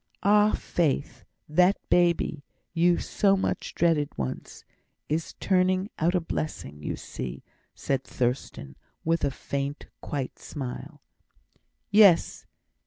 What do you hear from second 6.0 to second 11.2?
a blessing, you see," said Thurstan, with a faint, quiet smile.